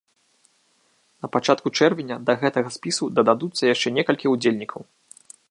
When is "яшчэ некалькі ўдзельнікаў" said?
3.73-4.81